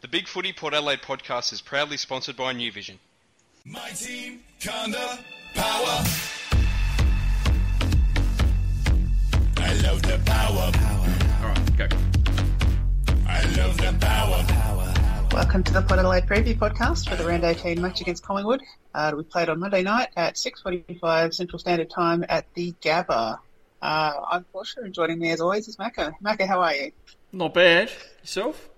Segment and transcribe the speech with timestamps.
[0.00, 3.00] The Big Footy Port Adelaide podcast is proudly sponsored by New Vision.
[3.64, 5.18] My team, Conda,
[5.54, 6.04] power.
[9.56, 10.70] I love the power.
[10.72, 11.08] power.
[11.42, 11.88] All right, go.
[13.26, 14.44] I love the power.
[15.32, 18.62] Welcome to the Port Adelaide Preview Podcast for the round 18 match against Collingwood.
[18.94, 23.40] Uh, we played on Monday night at 6.45 Central Standard Time at the Gabba.
[23.82, 26.14] Uh, I'm Portia and joining me as always is Macca.
[26.22, 26.92] Macca, how are you?
[27.32, 27.90] Not bad.
[28.20, 28.70] Yourself?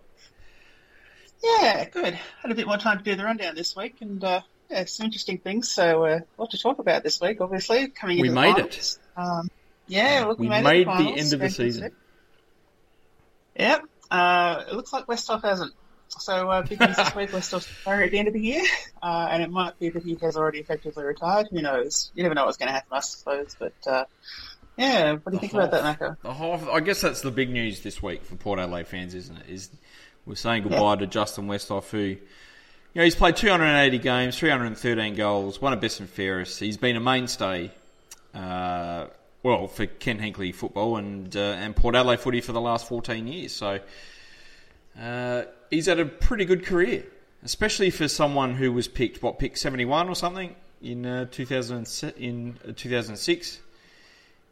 [1.42, 2.14] Yeah, good.
[2.42, 5.06] Had a bit more time to do the rundown this week and uh, yeah, some
[5.06, 5.70] interesting things.
[5.70, 7.88] So uh, a lot to talk about this week, obviously.
[7.88, 8.22] Coming in.
[8.22, 8.98] We into the made finals.
[9.16, 9.50] Um,
[9.86, 11.18] yeah, look, We made, made it the finals.
[11.20, 11.92] end of the season.
[13.58, 13.82] Yep.
[14.10, 15.72] Uh, it looks like Westhoff hasn't.
[16.08, 18.64] So uh, big news this week, Westhoff's retiring at the end of the year,
[19.00, 21.46] uh, and it might be that he has already effectively retired.
[21.52, 22.10] Who knows?
[22.14, 23.54] You never know what's going to happen, I suppose.
[23.56, 24.04] But uh,
[24.76, 26.16] yeah, what do you think about that, Macca?
[26.22, 29.36] The half, I guess that's the big news this week for Port Adelaide fans, isn't
[29.36, 29.48] it?
[29.48, 29.70] Is
[30.26, 32.18] we're saying goodbye to Justin Westhoff, who, you
[32.94, 36.58] know, he's played 280 games, 313 goals, won a best and fairest.
[36.60, 37.70] He's been a mainstay,
[38.34, 39.06] uh,
[39.42, 43.26] well, for Ken Hinkley football and uh, and Port Adelaide footy for the last 14
[43.26, 43.52] years.
[43.54, 43.80] So
[45.00, 47.04] uh, he's had a pretty good career,
[47.42, 52.58] especially for someone who was picked what pick 71 or something in uh, 2000 in
[52.68, 53.60] uh, 2006.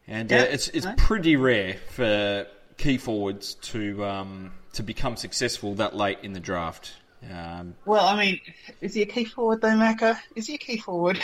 [0.06, 0.96] And uh, Yeah, it's it's right.
[0.96, 2.46] pretty rare for
[2.78, 6.92] key forwards to um, to become successful that late in the draft.
[7.30, 8.40] Um, Well, I mean,
[8.80, 10.18] is he a key forward though, Macca?
[10.36, 11.18] Is he a key forward?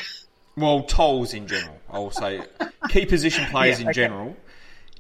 [0.57, 2.43] well, tolls in general, I will say,
[2.89, 3.95] key position players Yeah, in okay.
[3.95, 4.37] general.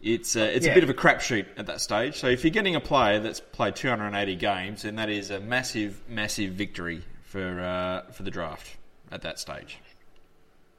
[0.02, 2.18] It's uh, it's a bit of a crapshoot at that stage.
[2.18, 5.98] So if you're getting a player that's played 280 games, then that is a massive,
[6.10, 8.76] massive victory for uh, for the draft
[9.10, 9.78] at that stage.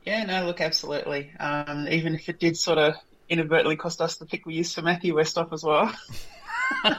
[0.06, 1.32] Yeah, no, look, absolutely.
[1.40, 2.94] Um, even if it did sort of
[3.28, 5.92] inadvertently cost us the pick we used for Matthew Westhoff as well.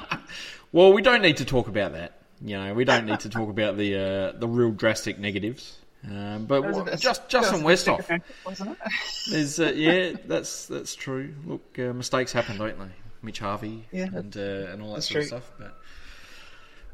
[0.73, 2.19] Well, we don't need to talk about that.
[2.43, 5.79] You know, we don't need to talk about the uh, the real drastic negatives.
[6.07, 8.79] Um, but what- just Justin Westhoff, wasn't it?
[9.31, 11.35] There's, uh, yeah, that's that's true.
[11.47, 12.89] Look, uh, mistakes happen, don't they?
[13.23, 14.41] Mitch Harvey Yeah, and uh,
[14.71, 15.53] and all that sort of stuff.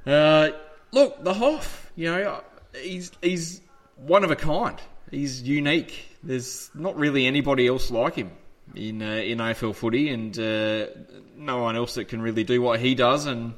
[0.05, 0.51] But uh,
[0.93, 2.43] look, the Hoff, you know,
[2.77, 3.61] he's he's
[3.97, 4.81] one of a kind.
[5.11, 6.07] He's unique.
[6.23, 8.31] There's not really anybody else like him
[8.75, 10.87] in uh, in AFL footy, and uh,
[11.37, 13.55] no one else that can really do what he does, and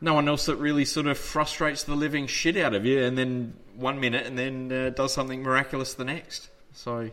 [0.00, 3.16] no one else that really sort of frustrates the living shit out of you, and
[3.16, 6.48] then one minute, and then uh, does something miraculous the next.
[6.72, 7.10] So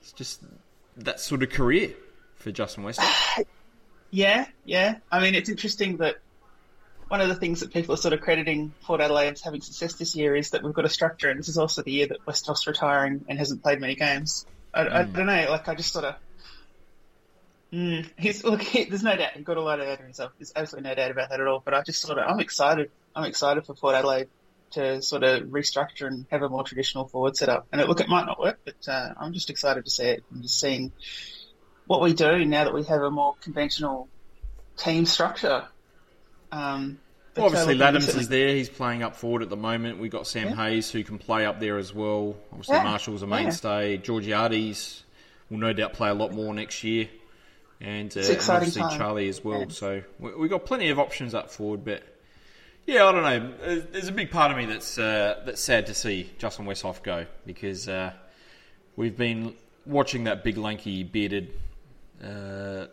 [0.00, 0.42] it's just
[0.96, 1.94] that sort of career
[2.36, 3.00] for Justin West.
[4.10, 5.00] Yeah, yeah.
[5.12, 6.16] I mean, it's interesting that
[7.08, 9.94] one of the things that people are sort of crediting Port Adelaide as having success
[9.94, 12.24] this year is that we've got a structure, and this is also the year that
[12.26, 14.46] Westhoff's retiring and hasn't played many games.
[14.78, 16.14] I, I don't know, like I just sort of.
[17.72, 18.62] Mm, he's look.
[18.62, 20.32] He, there's no doubt he's got a lot out of himself.
[20.38, 21.60] There's absolutely no doubt about that at all.
[21.62, 22.90] But I just sort of, I'm excited.
[23.14, 24.28] I'm excited for Port Adelaide
[24.70, 27.66] to sort of restructure and have a more traditional forward setup.
[27.72, 30.24] And it, look, it might not work, but uh, I'm just excited to see it.
[30.32, 30.92] I'm just seeing
[31.86, 34.08] what we do now that we have a more conventional
[34.76, 35.64] team structure.
[36.52, 36.98] Um,
[37.36, 38.48] Well, obviously, Ladhams is there.
[38.54, 39.98] He's playing up forward at the moment.
[40.00, 40.56] We've got Sam Yeah.
[40.56, 42.36] Hayes who can play up there as well.
[42.50, 43.30] Obviously, Yeah, Marshall's a yeah.
[43.42, 43.96] mainstay.
[43.98, 45.04] Georgiades
[45.50, 47.08] will no doubt play a lot more next year.
[47.80, 48.98] And, uh, and obviously time.
[48.98, 49.60] Charlie as well.
[49.60, 49.66] Yeah.
[49.68, 51.84] So we- we've got plenty of options up forward.
[51.84, 52.02] But
[52.86, 53.52] yeah, I don't know.
[53.64, 57.04] There's- There's a big part of me that's uh, that's sad to see Justin Westhoff
[57.04, 58.12] go because uh,
[58.96, 59.54] we've been
[59.86, 61.52] watching that big, lanky, bearded
[62.24, 62.86] uh,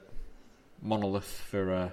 [0.84, 1.90] monolith for uh,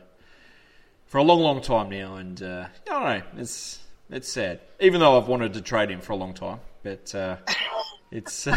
[1.12, 3.22] for a long, long time now, and uh, I don't know.
[3.36, 3.78] It's
[4.08, 6.60] it's sad, even though I've wanted to trade him for a long time.
[6.82, 7.36] But uh,
[8.10, 8.48] it's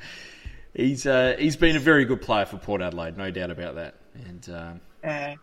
[0.74, 3.96] he's uh, he's been a very good player for Port Adelaide, no doubt about that.
[4.14, 5.34] And um, Uh,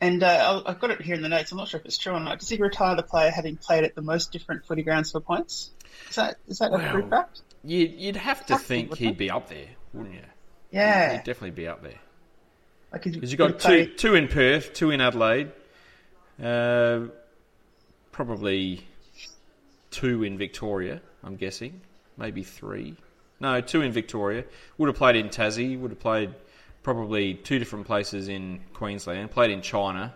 [0.00, 1.50] and uh, I've got it here in the notes.
[1.50, 2.38] I'm not sure if it's true or not.
[2.38, 5.72] Does he retire the player having played at the most different footy grounds for points?
[6.10, 7.42] Is that is that a Well, true fact?
[7.64, 10.20] you, you'd have to think he'd be up there, wouldn't you?
[10.70, 11.98] Yeah, He'd definitely be up there
[12.94, 15.50] like because you got he'd two play- two in Perth, two in Adelaide,
[16.42, 17.00] uh,
[18.12, 18.86] probably
[19.90, 21.00] two in Victoria.
[21.22, 21.80] I'm guessing
[22.16, 22.96] maybe three.
[23.40, 24.44] No, two in Victoria.
[24.78, 25.78] Would have played in Tassie.
[25.78, 26.34] Would have played
[26.82, 29.30] probably two different places in Queensland.
[29.30, 30.14] Played in China.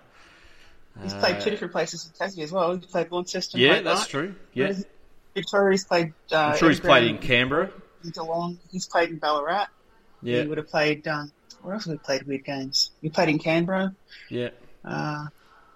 [1.03, 2.75] He's played two different places in Tassie as well.
[2.75, 3.61] He's played Launceston.
[3.61, 4.35] Yeah, that's true.
[4.53, 4.73] Yeah,
[5.35, 6.13] Victoria, he's played.
[6.33, 7.71] Uh, I'm sure he's Edinburgh played in Canberra.
[8.13, 8.59] Geelong.
[8.73, 9.67] He's played in Ballarat.
[10.23, 11.07] Yeah, He would have played.
[11.07, 11.31] Um,
[11.63, 12.91] where else have we played weird games?
[13.03, 13.95] We played in Canberra.
[14.31, 14.51] yeah.
[14.85, 15.27] Uh,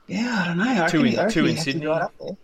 [0.06, 0.84] yeah, I don't know.
[0.84, 1.86] I Two in- he- I reckon two in has to be Sydney.
[1.86, 2.36] right up there.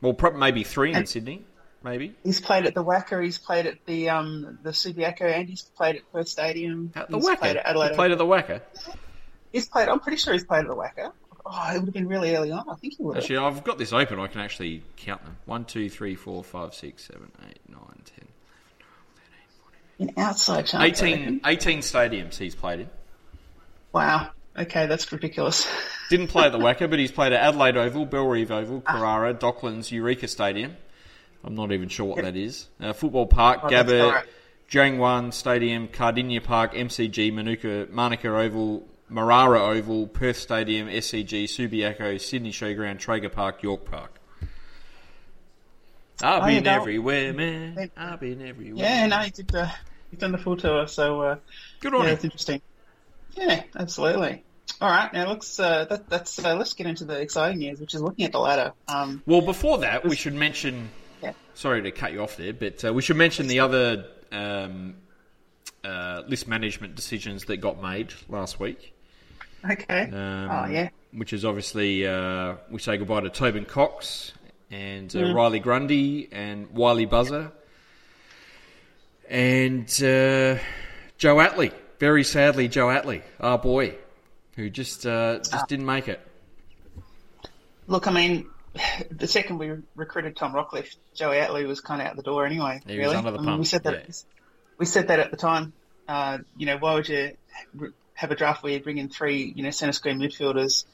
[0.00, 1.44] Well, prob- maybe three in And- Sydney.
[1.82, 3.24] Maybe He's played at the WACA.
[3.24, 6.92] He's played at the um the Subiaco, and he's played at Perth Stadium.
[6.94, 7.44] at the he's Played WACA.
[7.46, 7.88] at Adelaide.
[7.90, 8.60] He played at the WACA.
[9.50, 9.88] He's played.
[9.88, 11.10] I'm pretty sure he's played at the WACA.
[11.46, 12.68] Oh, it would have been really early on.
[12.68, 13.16] I think he would.
[13.16, 14.20] Actually, I've got this open.
[14.20, 15.38] I can actually count them.
[15.46, 18.28] One, two, three, four, five, six, seven, eight, nine, ten.
[20.00, 20.82] An outside chance.
[21.02, 22.90] 18, 18 stadiums he's played in.
[23.92, 24.30] Wow.
[24.58, 25.68] Okay, that's ridiculous.
[26.08, 29.90] Didn't play at the WACA, but he's played at Adelaide Oval, Bellerive Oval, Carrara, Docklands,
[29.92, 30.76] Eureka Stadium.
[31.44, 32.68] I'm not even sure what that is.
[32.80, 34.24] Uh, Football Park, Oh, Gabba.
[34.70, 42.52] Jiangwan Stadium, Kardinia Park, MCG, Manuka, Manuka Oval, Marrara Oval, Perth Stadium, SCG, Subiaco, Sydney
[42.52, 44.20] Showground, Traeger Park, York Park.
[46.22, 47.90] I've been everywhere, man.
[47.96, 48.84] I've been everywhere.
[48.84, 49.54] Yeah, no, he did.
[49.54, 49.68] Uh,
[50.10, 51.36] he's done the full tour, so uh,
[51.80, 52.14] Good on yeah, him.
[52.14, 52.60] it's interesting.
[53.36, 54.42] Yeah, absolutely.
[54.80, 57.94] All right, now let's uh, that, that's uh, let's get into the exciting news, which
[57.94, 58.72] is looking at the ladder.
[58.88, 60.90] Um, Well, before that, we should mention.
[61.22, 61.32] Yeah.
[61.54, 64.94] Sorry to cut you off there, but uh, we should mention the other um,
[65.84, 68.94] uh, list management decisions that got made last week.
[69.68, 70.04] okay.
[70.04, 70.88] Um, oh yeah.
[71.12, 74.32] Which is obviously uh, we say goodbye to Tobin Cox
[74.70, 75.34] and uh, Mm.
[75.34, 77.50] Riley Grundy and Wiley Buzzer
[79.30, 80.58] and uh,
[81.16, 81.72] Joe Atley.
[81.98, 83.94] Very sadly, Joe Atley, our boy,
[84.56, 86.20] who just uh, just didn't make it.
[87.86, 88.46] Look, I mean,
[89.10, 92.80] the second we recruited Tom Rockliff, Joe Atley was kind of out the door anyway.
[92.86, 94.06] He really, I mean, we said that.
[94.06, 94.14] yeah.
[94.78, 95.72] We said that at the time.
[96.08, 97.36] Uh, you know, why would you
[98.14, 100.84] have a draft where you bring in three, you know, centre square midfielders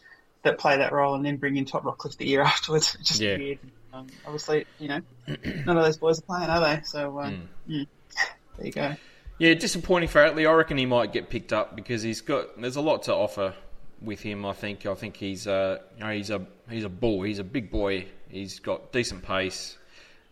[0.43, 2.97] that play that role, and then bring in Tom Rockliff the year afterwards?
[3.01, 3.37] It's just Yeah.
[3.37, 3.59] weird.
[3.93, 5.01] Um, obviously, you know,
[5.65, 6.83] none of those boys are playing, are they?
[6.83, 7.73] So Hmm.
[7.73, 7.87] mm,
[8.57, 8.97] there you go.
[9.39, 10.49] Yeah, disappointing for Atley.
[10.49, 12.61] I reckon he might get picked up because he's got.
[12.61, 13.55] There's a lot to offer
[14.01, 14.47] with him.
[14.47, 14.87] I think.
[14.87, 15.47] I think he's.
[15.47, 17.23] Uh, you know, he's a he's a bull.
[17.23, 18.07] He's a big boy.
[18.31, 19.77] He's got decent pace.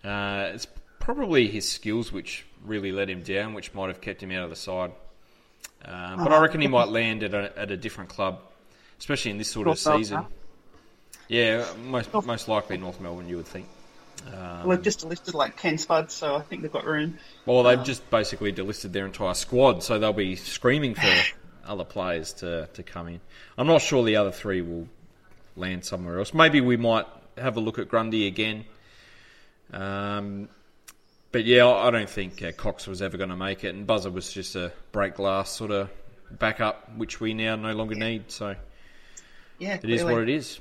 [0.03, 0.67] Uh, it's
[1.01, 4.51] probably his skills which really let him down, which might have kept him out of
[4.51, 4.93] the side.
[5.85, 8.41] Um, but I reckon he might land at a, at a different club,
[8.99, 10.17] especially in this sort of North Melbourne, season.
[10.17, 10.25] huh?
[11.29, 13.67] Yeah, most most likely North Melbourne, you would think.
[14.33, 17.19] Well, they've just listed like ten spuds, so I think they've got room.
[17.47, 21.13] Well, they've Um, just basically delisted their entire squad, so they'll be screaming for
[21.67, 23.21] other players to, to come in.
[23.59, 24.89] I'm not sure the other three will
[25.57, 26.35] land somewhere else.
[26.35, 27.07] Maybe we might
[27.39, 28.65] have a look at Grundy again.
[29.73, 30.49] Um,
[31.33, 34.11] but yeah, I don't think uh, Cox was ever going to make it, and Buzzer
[34.11, 35.91] was just a break glass sort of
[36.31, 38.31] backup, which we now no longer need.
[38.31, 38.55] So
[39.59, 40.61] Yeah, it is what it is.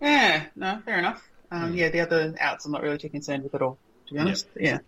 [0.00, 1.28] Yeah, no, fair enough.
[1.52, 3.78] Um, Yeah, the other outs I'm not really too concerned with at all,
[4.08, 4.46] to be honest.
[4.58, 4.78] Yeah.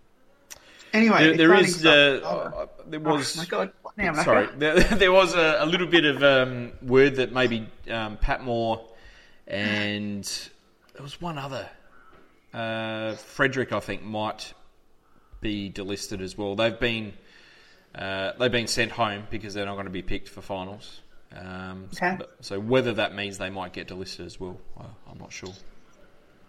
[0.93, 1.84] Anyway, There, there is.
[1.84, 3.37] Uh, Oh, uh, there oh was.
[3.37, 7.16] my god, what now, Sorry, there, there was a, a little bit of um, word
[7.16, 8.81] that maybe um, Pat Moore
[9.46, 10.25] and
[10.94, 11.69] there was one other,
[12.52, 14.55] uh, Frederick, I think, might
[15.40, 16.55] be delisted as well.
[16.55, 17.12] They've been
[17.94, 21.00] uh, they've been sent home because they're not going to be picked for finals.
[21.37, 22.16] Um, Okay.
[22.20, 25.52] so, so whether that means they might get delisted as well, I, I'm not sure.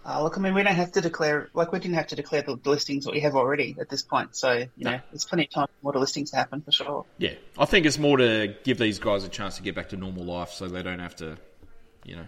[0.08, 2.44] Uh, look, I mean, we don't have to declare, like, we didn't have to declare
[2.44, 4.92] the listings that we have already at this point, so, you No.
[4.92, 7.06] know, there's plenty of time for more listings to happen, for sure.
[7.18, 9.98] Yeah, I think it's more to give these guys a chance to get back to
[9.98, 11.38] normal life, so they don't have to,
[12.04, 12.28] you know,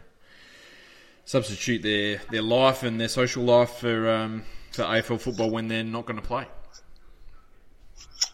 [1.25, 5.83] substitute their, their life and their social life for um, for AFL football when they're
[5.83, 6.45] not going to play.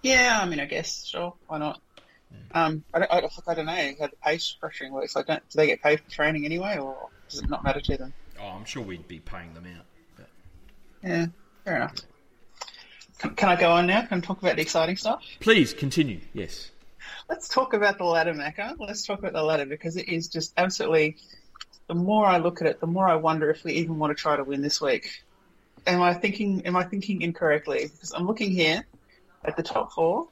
[0.03, 1.81] Yeah, I mean, I guess, sure, why not?
[2.53, 3.17] Um, I don't, I,
[3.47, 5.15] I don't know how the pay structuring works.
[5.15, 7.97] Like, don't, do they get paid for training anyway, or does it not matter to
[7.97, 8.13] them?
[8.43, 9.85] Oh, I'm sure we'd be paying them out.
[10.17, 10.29] But
[11.01, 11.27] Yeah,
[11.63, 11.95] fair enough.
[13.19, 14.01] Can, can I go on now?
[14.05, 15.23] Can I talk about the exciting stuff?
[15.39, 16.19] please continue.
[16.33, 16.71] Yes.
[17.29, 18.75] Let's talk about the ladder, Macca.
[18.79, 21.17] Let's talk about the ladder because it is just absolutely.
[21.87, 24.21] The more I look at it, the more I wonder if we even want to
[24.21, 25.23] try to win this week.
[25.85, 26.65] Am I thinking?
[26.65, 27.89] Am I thinking incorrectly?
[27.93, 28.85] Because I'm looking here
[29.43, 30.27] at the top four.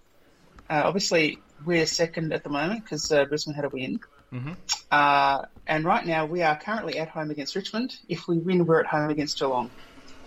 [0.69, 3.99] Uh, obviously, we're second at the moment because uh, Brisbane had a win.
[4.33, 4.57] Mhm.
[4.89, 7.93] Uh, and right now, we are currently at home against Richmond.
[8.07, 9.71] If we win, we're at home against Geelong.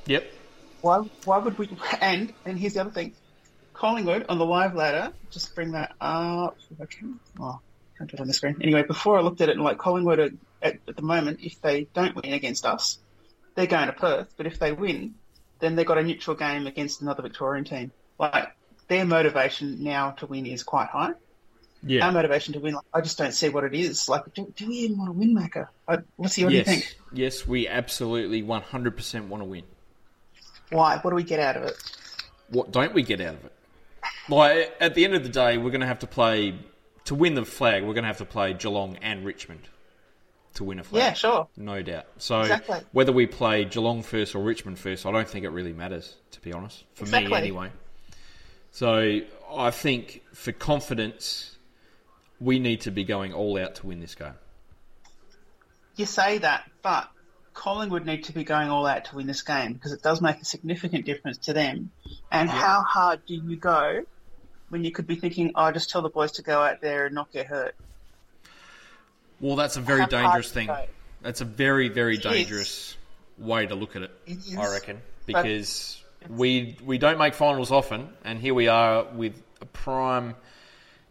[0.07, 0.25] Yep.
[0.81, 0.99] Why?
[1.25, 1.69] Why would we?
[2.01, 3.15] And and here's the other thing:
[3.73, 5.13] Collingwood on the live ladder.
[5.33, 6.57] Just bring that up.
[6.81, 6.87] I.
[7.41, 7.59] Oh,
[7.97, 8.57] can't do it on the screen.
[8.61, 10.31] Anyway, before I looked at it, and like Collingwood are,
[10.61, 12.99] at, at the moment, if they don't win against us,
[13.55, 14.29] they're going to Perth.
[14.37, 15.15] But if they win,
[15.61, 17.93] then they've got a neutral game against another Victorian team.
[18.19, 18.49] Like
[18.89, 21.13] their motivation now to win is quite high.
[21.87, 22.07] Yeah.
[22.07, 24.09] Our motivation to win, like, I just don't see what it is.
[24.09, 25.69] Like, do, do we even want to win, Macca?
[25.87, 26.67] I, what's the, what do you yes.
[26.67, 26.97] think?
[27.13, 29.65] Yes, we absolutely 100% want to win.
[30.71, 30.99] Why?
[30.99, 31.77] What do we get out of it?
[32.49, 33.53] What don't we get out of it?
[34.29, 36.59] Like at the end of the day, we're going to have to play
[37.05, 37.83] to win the flag.
[37.83, 39.69] We're going to have to play Geelong and Richmond
[40.55, 41.03] to win a flag.
[41.03, 41.49] Yeah, sure.
[41.57, 42.07] No doubt.
[42.19, 42.81] So Exactly.
[42.93, 46.41] whether we play Geelong first or Richmond first, I don't think it really matters, to
[46.41, 46.85] be honest.
[46.95, 47.71] For me, anyway.
[48.71, 49.21] So
[49.55, 51.54] I think for confidence,
[52.45, 54.35] we need to be going all out to win this game.
[55.97, 57.09] you say that, but
[57.55, 60.41] Collingwood need to be going all out to win this game because it does make
[60.41, 61.91] a significant difference to them.
[62.31, 64.05] And how hard do you go
[64.69, 67.15] when you could be thinking, oh, just tell the boys to go out there and
[67.15, 67.75] not get hurt?
[69.41, 70.71] Well, that's a very How dangerous thing.
[71.23, 72.23] That's a very, very is.
[72.23, 72.97] dangerous
[73.39, 74.11] way to look at it.
[74.27, 78.69] It is, I reckon but because we we don't make finals often, and here we
[78.69, 80.35] are with a prime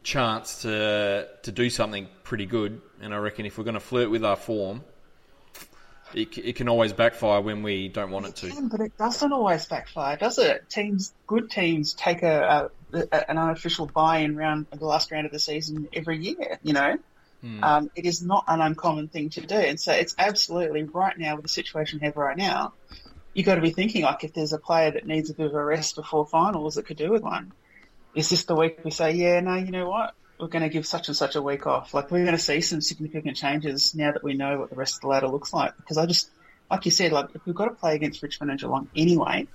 [0.03, 2.81] chance to to do something pretty good.
[3.01, 4.83] And I reckon if we're going to flirt with our form,
[6.13, 8.49] it, it can always backfire when we don't want it to.
[8.49, 10.69] can, but it doesn't always backfire, does it?
[10.69, 15.31] Teams, good teams, take a, a, a an unofficial buy-in round the last round of
[15.31, 16.59] the season every year.
[16.61, 16.97] You know,
[17.61, 21.35] um, it is not an uncommon thing to do, and so it's absolutely right now
[21.35, 22.73] with the situation we have right now.
[23.33, 25.55] You've got to be thinking like if there's a player that needs a bit of
[25.55, 27.51] a rest before finals, it could do with one.
[28.15, 30.13] Is this the week we say, yeah, no, you know what?
[30.39, 31.93] We're going to give such and such a week off.
[31.93, 34.95] Like we're going to see some significant changes now that we know what the rest
[34.95, 35.75] of the ladder looks like.
[35.77, 36.29] Because I just,
[36.69, 39.47] like you said, like if we've got to play against Richmond and Geelong anyway,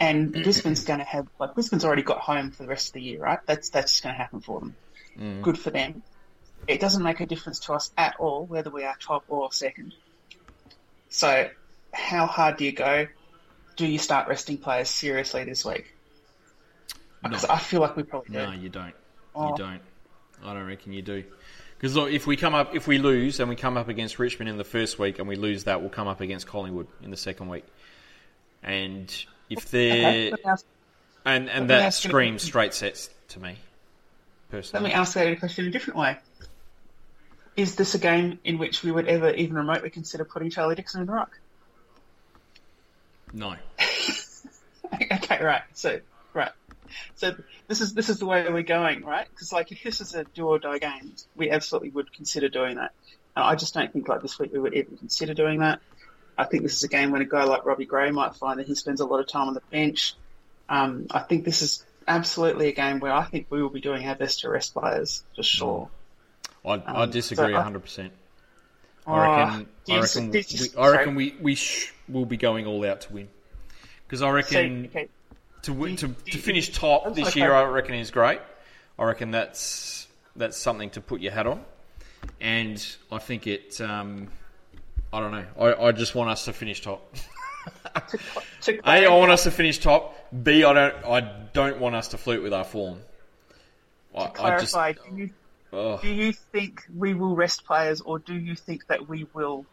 [0.00, 3.02] and Brisbane's going to have like Brisbane's already got home for the rest of the
[3.02, 3.40] year, right?
[3.46, 4.76] That's that's just going to happen for them.
[5.18, 5.42] Mm.
[5.42, 6.02] Good for them.
[6.66, 9.94] It doesn't make a difference to us at all whether we are top or second.
[11.08, 11.48] So,
[11.92, 13.06] how hard do you go?
[13.76, 15.94] Do you start resting players seriously this week?
[17.22, 18.38] Because I feel like we probably do.
[18.38, 18.94] No, you don't.
[19.34, 19.50] Oh.
[19.50, 19.80] You don't.
[20.44, 21.24] I don't reckon you do.
[21.76, 24.48] Because look, if we come up, if we lose and we come up against Richmond
[24.48, 27.16] in the first week and we lose that, we'll come up against Collingwood in the
[27.16, 27.64] second week.
[28.62, 29.12] And
[29.48, 30.32] if they're
[31.24, 33.56] and and that screams straight sets to me,
[34.50, 36.16] Personally, let me ask that question in a different way.
[37.56, 41.00] Is this a game in which we would ever even remotely consider putting Charlie Dixon
[41.00, 41.38] in the rock?
[43.32, 43.56] No.
[44.94, 45.62] okay, right.
[45.74, 46.00] So,
[46.32, 46.52] right.
[47.16, 49.26] So this is this is the way we're going, right?
[49.30, 52.76] Because like if this is a do or die game, we absolutely would consider doing
[52.76, 52.92] that.
[53.36, 55.80] And I just don't think like this week we would even consider doing that.
[56.36, 58.66] I think this is a game when a guy like Robbie Gray might find that
[58.66, 60.14] he spends a lot of time on the bench.
[60.68, 64.06] Um, I think this is absolutely a game where I think we will be doing
[64.06, 65.88] our best to rest players for sure.
[66.64, 68.12] I, I Um, disagree so hundred percent.
[69.06, 69.68] Oh, I reckon.
[69.88, 70.30] I reckon.
[70.30, 70.44] We,
[70.78, 73.28] I reckon we we sh- will be going all out to win.
[74.06, 75.08] Because I So, reckon okay,
[75.62, 77.40] to win, to, do to finish top this okay.
[77.40, 78.40] year, I reckon is great.
[78.98, 81.64] I reckon that's that's something to put your hat on,
[82.40, 83.80] and I think it.
[83.80, 84.28] Um,
[85.12, 85.46] I don't know.
[85.58, 87.14] I, I just want us to finish top.
[88.08, 88.18] to,
[88.62, 90.14] to A, I want us to finish top.
[90.42, 91.04] B, I don't.
[91.04, 91.20] I
[91.52, 93.00] don't want us to flirt with our form.
[94.14, 94.74] I, I just.
[94.74, 95.30] clarify, do you
[95.72, 99.66] Oh, Do you think we will rest players, or do you think that we will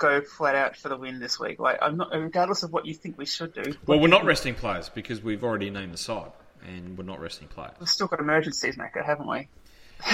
[0.00, 1.60] go flat out for the win this week?
[1.60, 3.74] Like, I'm not, regardless of what you think we should do.
[3.86, 6.32] well, we're not resting players because we've already named the side,
[6.66, 7.74] and we're not resting players.
[7.78, 9.48] We've still got emergencies, Macca, haven't we?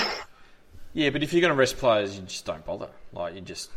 [0.93, 2.89] Yeah, but if you're going to rest players, you just don't bother.
[3.13, 3.69] Like you just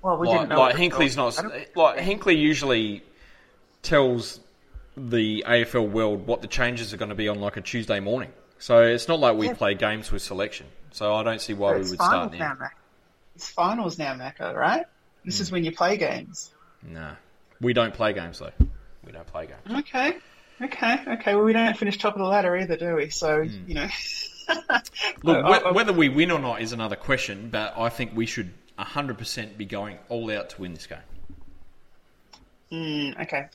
[0.00, 0.60] Well, we like, didn't know.
[0.60, 1.36] like Hinkley's not
[1.76, 3.02] like Hinkley usually
[3.82, 4.40] tells
[4.96, 8.32] the AFL world what the changes are going to be on like a Tuesday morning.
[8.58, 9.54] So it's not like we Yeah.
[9.56, 10.68] play games with selection.
[10.90, 12.68] So I don't see why we would start now, now.
[13.34, 14.86] It's finals now, Macca, right?
[15.26, 15.42] This Hmm.
[15.42, 16.50] is when you play games.
[16.82, 17.16] Nah,
[17.60, 18.52] we don't play games though.
[19.04, 19.80] We don't play games.
[19.80, 20.16] Okay.
[20.62, 21.34] Okay, okay.
[21.34, 23.10] Well, we don't finish top of the ladder either, do we?
[23.10, 23.64] So, Hmm.
[23.68, 23.88] you know.
[25.22, 27.50] Look, I- I- whether we win or not is another question.
[27.50, 30.98] But I think we should 100% be going all out to win this game.
[32.72, 33.46] Mm, okay.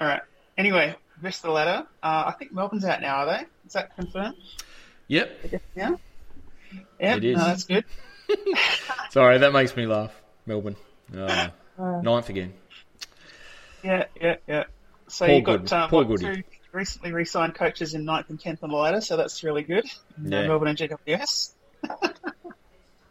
[0.00, 0.22] All right.
[0.58, 1.86] Anyway, rest of the ladder.
[2.02, 3.44] Uh, I think Melbourne's out now, are they?
[3.66, 4.36] Is that confirmed?
[5.08, 5.38] Yep.
[5.76, 5.96] Yeah.
[6.98, 7.16] Yeah.
[7.16, 7.36] It is.
[7.36, 7.84] No, that's good.
[9.10, 10.12] Sorry, that makes me laugh.
[10.46, 10.76] Melbourne,
[11.16, 11.48] uh,
[11.78, 12.52] ninth again.
[13.82, 14.64] Yeah, yeah, yeah.
[15.08, 16.24] So Paul you got Good- um, Paul Goody.
[16.36, 19.84] two recently re-signed coaches in ninth and tenth on the ladder, so that's really good.
[19.86, 20.46] Uh, Yeah.
[20.46, 21.52] Melbourne and GWS.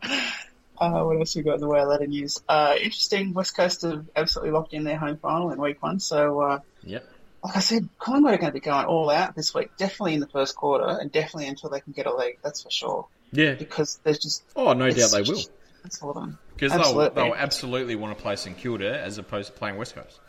[0.01, 2.41] uh, what else we got in the way of ladder news?
[2.47, 3.33] Uh, interesting.
[3.33, 5.99] West Coast have absolutely locked in their home final in week one.
[5.99, 7.05] So, uh, Yep.
[7.43, 9.71] like I said, Collingwood are going to be going all out this week.
[9.77, 12.37] Definitely in the first quarter, and definitely until they can get a leg.
[12.43, 13.07] That's for sure.
[13.31, 13.55] Yeah.
[13.55, 15.41] Because there's just Oh, no doubt they will.
[15.83, 16.39] That's for them.
[16.59, 17.23] Because they'll, Absolutely.
[17.23, 20.19] they'll absolutely want to play St Kilda as opposed to playing West Coast.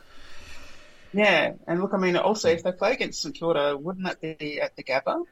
[1.12, 4.60] Yeah, and look, I mean, also if they play against St Kilda, wouldn't that be
[4.60, 5.24] at the Gabba,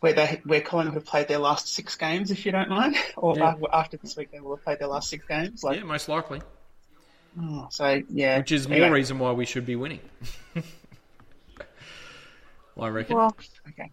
[0.00, 3.36] where they where Collingwood have played their last six games, if you don't mind, or
[3.36, 3.48] Yeah.
[3.48, 5.62] after, after this week they will have played their last six games?
[5.62, 6.40] Like, Yeah, most likely.
[7.38, 8.92] oh, so yeah, Which is more Anyway.
[8.92, 10.00] reason why we should be winning.
[12.80, 13.16] I reckon.
[13.16, 13.36] Well,
[13.68, 13.90] okay,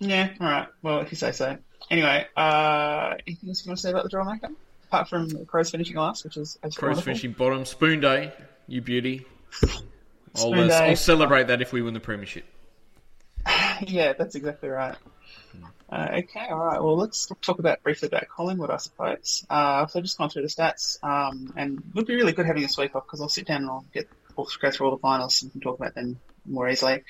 [0.00, 0.68] yeah, all right.
[0.82, 1.58] Well, if you say so.
[1.90, 4.48] Anyway, uh, anything else you want to say about the draw maker?
[4.88, 7.64] Apart from the Crows finishing last, which is absolutely Crows finishing bottom.
[7.64, 8.32] Spoon day,
[8.66, 9.26] you beauty.
[9.62, 10.90] I'll, Spoon uh, day.
[10.90, 12.44] I'll celebrate that if we win the premiership.
[13.86, 14.96] yeah, that's exactly right.
[15.88, 16.82] Uh, okay, all right.
[16.82, 19.46] Well, let's talk about briefly about Collingwood, I suppose.
[19.48, 22.46] Uh, so I've just gone through the stats, um, and it would be really good
[22.46, 24.96] having this week off because I'll sit down and I'll get we'll go through all
[24.96, 27.04] the finals and can talk about them more easily.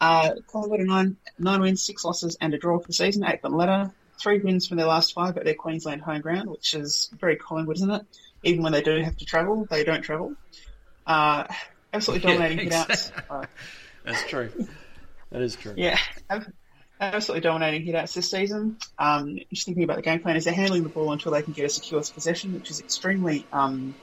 [0.00, 3.44] Uh, Collingwood are nine nine wins, six losses, and a draw for the season, eighth
[3.44, 3.92] on the ladder.
[4.20, 7.76] Three wins from their last five at their Queensland home ground, which is very Collingwood,
[7.76, 8.02] isn't it?
[8.42, 10.34] Even when they do have to travel, they don't travel.
[11.06, 11.44] Uh,
[11.92, 13.12] absolutely dominating Yeah, hit outs.
[13.30, 13.46] Uh,
[14.04, 14.50] That's true.
[15.30, 15.74] That is true.
[15.76, 15.98] yeah,
[17.00, 18.76] absolutely dominating hitouts this season.
[18.98, 21.52] Um, just thinking about the game plan is they're handling the ball until they can
[21.52, 23.46] get a secure possession, which is extremely.
[23.52, 23.94] Um,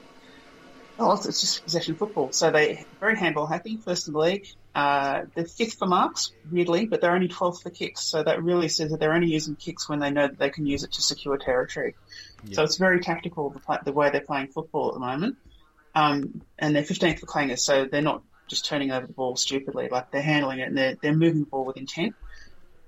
[0.97, 2.31] well, it's- it's just possession football.
[2.31, 4.45] So they very handball happy, first in the league.
[4.75, 8.01] Uh, they're fifth for marks, weirdly, but they're only 12th for kicks.
[8.01, 10.65] So that really says that they're only using kicks when they know that they can
[10.65, 11.95] use it to secure territory.
[12.51, 15.37] So it's very tactical the, the way they're playing football at the moment.
[15.95, 19.87] Um, and they're 15th for clangers, so they're not just turning over the ball stupidly.
[19.89, 22.13] Like they're handling it and they're, they're moving the ball with intent.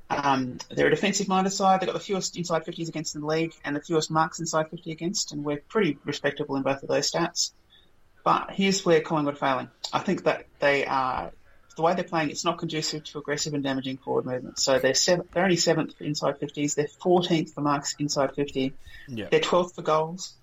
[0.10, 1.80] Um, they're a defensive minded side.
[1.80, 4.70] They've got the fewest inside 50s against in the league and the fewest marks inside
[4.70, 7.52] 50 against, and we're pretty respectable in both of those stats.
[8.26, 9.70] But here's where Collingwood are failing.
[9.94, 11.32] I think that they are
[11.78, 12.32] the way they're playing.
[12.32, 14.60] It's not conducive to aggressive and damaging forward movement.
[14.60, 16.76] So they're seven, they're only seventh for inside 50s.
[16.76, 18.74] They're 14th for marks inside 50.
[19.08, 19.28] Yeah.
[19.32, 20.34] They're 12th for goals.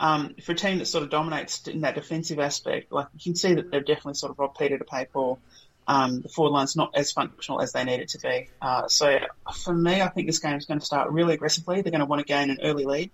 [0.00, 3.36] Um, for a team that sort of dominates in that defensive aspect, like you can
[3.36, 5.38] see that they've definitely sort of robbed Peter to pay Paul.
[5.86, 8.48] Um, the forward line's not as functional as they need it to be.
[8.60, 9.18] Uh, so
[9.54, 11.82] for me, I think this game is going to start really aggressively.
[11.82, 13.10] They're going to want to gain an early lead,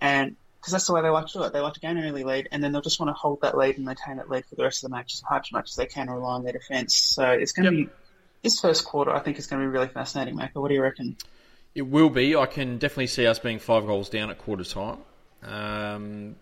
[0.00, 2.08] and because that's the way they like to do it, they like to gain an
[2.08, 4.46] early lead, and then they'll just want to hold that lead and maintain that lead
[4.46, 6.34] for the rest of the match as hard as much as they can and rely
[6.34, 6.94] on their defence.
[6.94, 7.88] So it's going to Yep.
[7.88, 7.92] be
[8.42, 9.10] this first quarter.
[9.12, 10.54] I think is going to be really fascinating, Macca.
[10.54, 11.16] What do you reckon?
[11.74, 12.36] It will be.
[12.36, 14.98] I can definitely see us being five goals down at quarter time.
[15.42, 16.36] Um,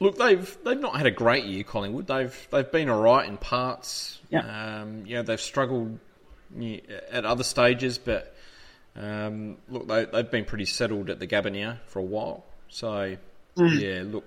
[0.00, 2.08] look, they've they've not had a great year, Collingwood.
[2.08, 4.18] They've they've been all right in parts.
[4.28, 4.80] Yeah.
[4.80, 6.00] Um, you know, they've struggled
[7.12, 8.34] at other stages, but
[8.96, 12.44] um, look, they, they've been pretty settled at the Gabba now for a while.
[12.68, 13.16] So
[13.56, 14.24] yeah, look,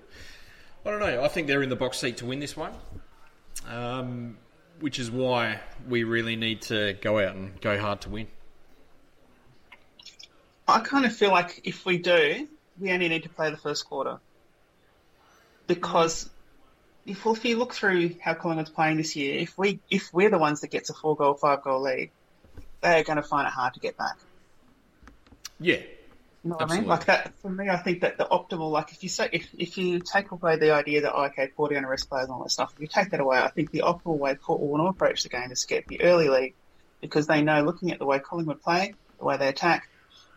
[0.84, 1.22] I don't know.
[1.22, 2.72] I think they're in the box seat to win this one.
[3.68, 4.36] Um,
[4.80, 8.26] which is why we really need to go out and go hard to win.
[10.68, 12.48] I kind of feel like if we do,
[12.78, 14.18] we only need to play the first quarter.
[15.66, 16.28] Because
[17.06, 20.38] if, if you look through how Collingwood's playing this year, if we if we're the
[20.38, 22.10] ones that gets a four goal, five goal lead,
[22.80, 24.16] they are going to find it hard to get back.
[25.58, 25.80] Yeah,
[26.46, 26.86] You know what I mean?
[26.86, 29.76] Like that for me, I think that the optimal, like if you say if if
[29.78, 32.44] you take away the idea that oh, okay, Port are going rest players and all
[32.44, 34.84] that stuff, if you take that away, I think the optimal way Port will want
[34.84, 36.54] to approach the game is to get the early lead
[37.00, 39.88] because they know looking at the way Collingwood play, the way they attack,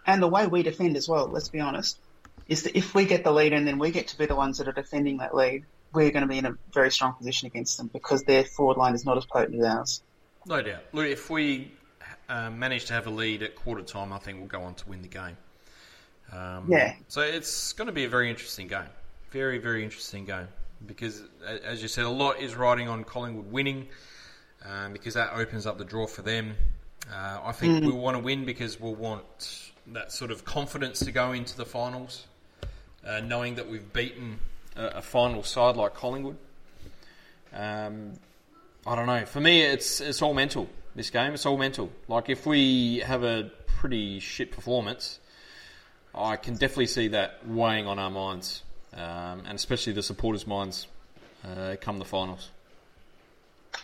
[0.07, 1.27] and the way we defend as well.
[1.27, 1.99] Let's be honest,
[2.47, 4.57] is that if we get the lead and then we get to be the ones
[4.57, 7.77] that are defending that lead, we're going to be in a very strong position against
[7.77, 10.01] them because their forward line is not as potent as ours.
[10.47, 10.85] No doubt.
[10.91, 11.71] Look, if we
[12.27, 14.89] uh, manage to have a lead at quarter time, I think we'll go on to
[14.89, 15.37] win the game.
[16.31, 16.95] Um, Yeah.
[17.07, 18.89] So it's going to be a very interesting game.
[19.31, 20.47] Very, very interesting game.
[20.85, 21.21] Because,
[21.65, 23.87] as you said, a lot is riding on Collingwood winning
[24.65, 26.55] um, because that opens up the draw for them.
[27.11, 31.11] Uh, I think we'll want to win because we'll want that sort of confidence to
[31.11, 32.27] go into the finals,
[33.05, 34.39] uh, knowing that we've beaten
[34.75, 36.37] a, a final side like Collingwood.
[37.53, 38.13] Um,
[38.85, 39.25] I don't know.
[39.25, 40.69] For me, it's it's all mental.
[40.95, 41.91] This game, it's all mental.
[42.07, 45.19] Like if we have a pretty shit performance,
[46.13, 50.87] I can definitely see that weighing on our minds, um, and especially the supporters' minds,
[51.45, 52.49] uh, come the finals.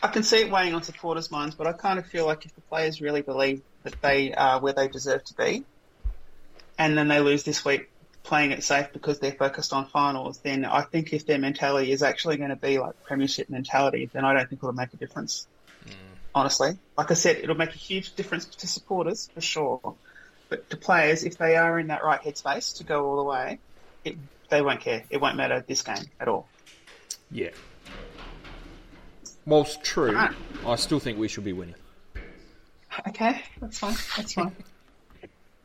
[0.01, 2.53] I can see it weighing on supporters' minds, but I kind of feel like if
[2.55, 5.63] the players really believe that they are where they deserve to be,
[6.77, 7.89] and then they lose this week
[8.23, 12.01] playing it safe because they're focused on finals, then I think if their mentality is
[12.01, 15.47] actually going to be like premiership mentality, then I don't think it'll make a difference.
[16.33, 19.95] Honestly, like I said, it'll make a huge difference to supporters for sure,
[20.49, 23.59] but to players, if they are in that right headspace to go all the way,
[24.03, 24.17] it,
[24.49, 25.03] they won't care.
[25.09, 26.47] It won't matter this game at all.
[27.31, 27.49] Yeah.
[29.45, 30.35] Whilst true, Alright.
[30.65, 31.75] I still think we should be winning.
[33.07, 33.95] Okay, that's fine.
[34.15, 34.55] That's fine.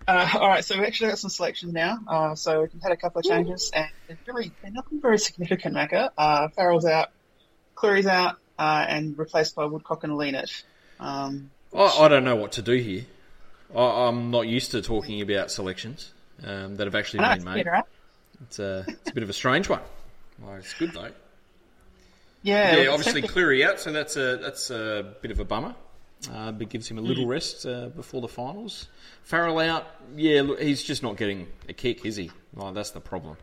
[0.09, 1.99] Uh, all right, so we've actually got some selections now.
[2.09, 5.77] Uh, so we've had a couple of changes, and they're really they're nothing very significant,
[5.77, 6.11] Macca.
[6.19, 7.11] Uh, Farrell's out,
[7.77, 10.65] Cleary's out, uh, and replaced by Woodcock and Lienert.
[10.99, 13.05] Um, I, I don't know what to do here.
[13.75, 16.13] I, I'm not used to talking about selections
[16.45, 17.67] um, that have actually been made.
[17.67, 17.85] right?
[18.43, 19.81] It's a, it's a bit of a strange one.
[20.41, 21.11] Well, it's good though.
[22.43, 25.75] Yeah, Yeah, obviously Cleary out, so that's a that's a bit of a bummer.
[26.31, 28.89] Uh, but gives him a little rest uh, before the finals.
[29.23, 32.31] Farrell out, yeah, look, he's just not getting a kick, is he?
[32.55, 33.39] Well, that's the problem.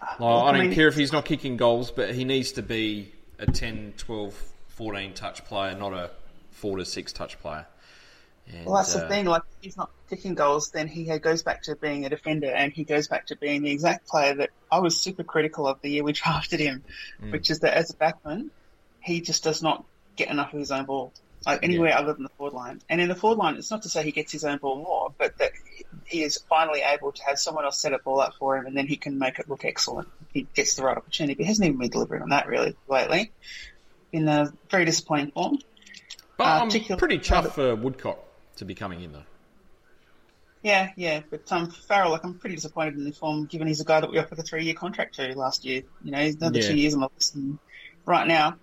[0.00, 3.12] Like, I don't mean- care if he's not kicking goals, but he needs to be
[3.38, 4.34] a 10, 12,
[4.68, 6.10] 14 touch player, not a
[6.50, 7.66] 4 to 6 touch player.
[8.54, 9.24] And, Well, that's uh, the thing.
[9.26, 12.72] Like, if he's not kicking goals, then he goes back to being a defender, and
[12.72, 15.90] he goes back to being the exact player that I was super critical of the
[15.90, 16.84] year we drafted him,
[17.22, 17.32] Mm.
[17.32, 18.50] which is that as a backman,
[19.00, 19.84] he just does not
[20.16, 21.12] get enough of his own ball,
[21.46, 22.80] like anywhere other than the forward line.
[22.88, 25.12] And in the forward line, it's not to say he gets his own ball more,
[25.16, 25.52] but that
[26.04, 28.76] he is finally able to have someone else set a ball up for him, and
[28.76, 30.08] then he can make it look excellent.
[30.32, 33.32] He gets the right opportunity, but he hasn't even been delivering on that really lately.
[34.12, 35.58] In a very disappointing form.
[36.36, 38.18] But uh, I'm pretty chuffed for Woodcock
[38.56, 39.24] to be coming in though.
[40.62, 43.84] Yeah, yeah, but um, Farrell, like I'm pretty disappointed in the form, given he's a
[43.84, 45.82] guy that we offered a three-year contract to last year.
[46.04, 46.68] You know, he's another Yeah.
[46.68, 47.58] two years on the list, and
[48.06, 48.56] right now,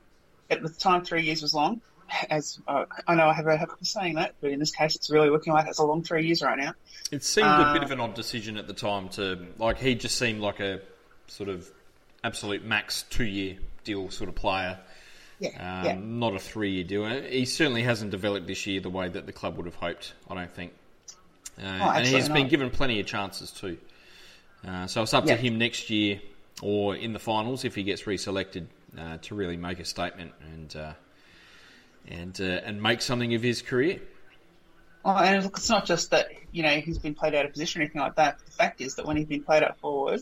[0.49, 1.81] at the time, three years was long.
[2.29, 4.95] As uh, I know, I have a habit of saying that, but in this case,
[4.95, 6.73] it's really looking like it's a long three years right now.
[7.11, 9.93] It seemed a bit Uh, of an odd decision at the time to like he
[9.93, 10.81] just seemed like a
[11.27, 11.69] sort of
[12.23, 14.79] absolute max two year deal sort of player.
[15.39, 15.49] Yeah,
[15.79, 15.95] Um, yeah.
[16.01, 17.03] Not a three year deal.
[17.05, 20.13] Uh, He certainly hasn't developed this year the way that the club would have hoped,
[20.29, 20.73] I don't think.
[21.57, 23.77] Uh, and Oh, absolutely he's been given plenty of chances too.
[24.67, 25.35] Uh, so it's up Yeah.
[25.35, 26.19] to him next year
[26.61, 28.65] or in the finals if he gets reselected
[28.97, 30.93] uh, to really make a statement and uh,
[32.07, 33.99] and uh, and make something of his career.
[35.05, 37.79] Oh, and look, it's not just that you know he's been played out of position
[37.79, 38.39] or anything like that.
[38.45, 40.21] The fact is that when he's been played out forward,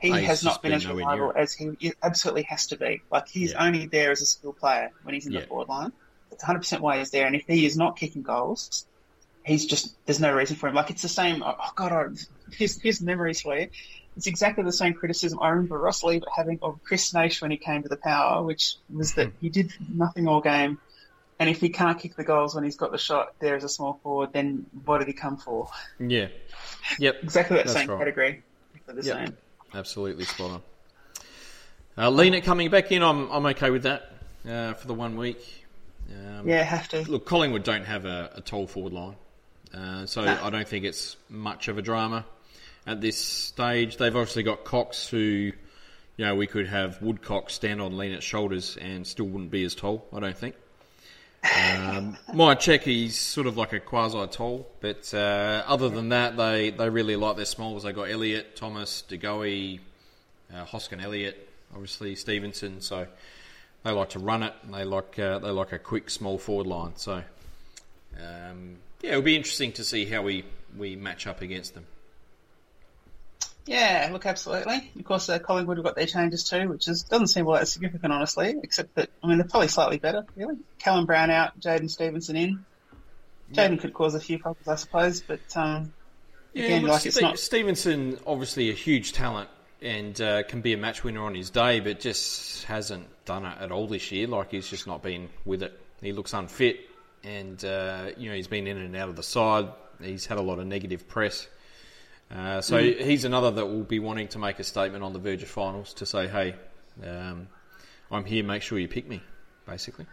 [0.00, 3.02] he he's has not been, been as reliable as he absolutely has to be.
[3.10, 3.64] Like he's Yeah.
[3.64, 5.40] only there as a skill player when he's in Yeah.
[5.40, 5.92] the forward line.
[6.30, 7.26] It's 100 percent why he's there.
[7.26, 8.86] And if he is not kicking goals,
[9.44, 10.74] he's just there's no reason for him.
[10.74, 11.42] Like it's the same.
[11.42, 12.06] Oh oh, God, I,
[12.52, 13.68] his his memories you.
[14.16, 17.58] It's exactly the same criticism I remember Ross Lee having of Chris Nash when he
[17.58, 19.36] came to the power, which was that hmm.
[19.40, 20.78] he did nothing all game.
[21.38, 23.68] And if he can't kick the goals when he's got the shot there as a
[23.68, 25.68] small forward, then what did he come for?
[25.98, 26.28] Yeah.
[26.98, 27.16] Yep.
[27.22, 27.98] Exactly that That's same right.
[27.98, 28.42] category.
[28.86, 29.04] The Yep.
[29.04, 29.36] same.
[29.74, 30.62] Absolutely spot on.
[31.98, 34.12] Uh, Lena coming back in, I'm, I'm okay with that
[34.48, 35.64] uh, for the one week.
[36.10, 37.02] Um, Yeah, have to.
[37.10, 39.16] Look, Collingwood don't have a, a tall forward line,
[39.74, 40.38] uh, so No.
[40.42, 42.24] I don't think it's much of a drama
[42.86, 43.96] at this stage.
[43.96, 45.54] They've obviously got Cox, who, you
[46.18, 50.06] know, we could have Woodcock stand on Lena's shoulders and still wouldn't be as tall.
[50.14, 50.54] I don't think.
[51.54, 56.70] Um, Mihocek, he's sort of like a quasi tall, but uh, other than that, they,
[56.70, 57.84] they really like their smalls.
[57.84, 59.80] They got Elliott, Thomas, De Goey,
[60.52, 62.80] uh, Hoskin-Elliott, obviously Stephenson.
[62.80, 63.06] So
[63.84, 64.54] they like to run it.
[64.62, 66.92] And they like uh, they like a quick small forward line.
[66.96, 67.22] So
[68.18, 70.44] um, yeah, it'll be interesting to see how we,
[70.76, 71.86] we match up against them.
[73.66, 74.90] Yeah, look, absolutely.
[74.96, 77.66] Of course, uh, Collingwood have got their changes too, which is doesn't seem all that
[77.68, 78.54] significant, honestly.
[78.62, 80.56] Except that I mean, they're probably slightly better, really.
[80.78, 82.64] Callum Brown out, Jaidyn Stephenson in.
[83.52, 85.92] Jaidyn could cause a few problems, I suppose, but um,
[86.52, 89.48] Yeah, Again, like, it's not- Stephenson obviously a huge talent
[89.82, 93.58] and uh, can be a match winner on his day, but just hasn't done it
[93.60, 94.26] at all this year.
[94.26, 95.78] Like he's just not been with it.
[96.00, 96.80] He looks unfit,
[97.24, 99.68] and uh, you know he's been in and out of the side.
[100.00, 101.46] He's had a lot of negative press.
[102.30, 103.00] Uh, so Mm.
[103.02, 105.94] he's another that will be wanting to make a statement on the verge of finals
[105.94, 106.56] to say, "Hey,
[107.04, 107.48] um,
[108.10, 108.42] I'm here.
[108.42, 109.22] Make sure you pick me."
[109.66, 110.06] Basically,